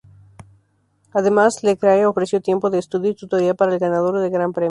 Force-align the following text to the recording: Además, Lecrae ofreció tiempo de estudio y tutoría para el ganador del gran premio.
Además, 1.13 1.63
Lecrae 1.63 2.07
ofreció 2.07 2.41
tiempo 2.41 2.71
de 2.71 2.79
estudio 2.79 3.11
y 3.11 3.15
tutoría 3.15 3.53
para 3.53 3.73
el 3.73 3.77
ganador 3.79 4.19
del 4.19 4.31
gran 4.31 4.51
premio. 4.51 4.59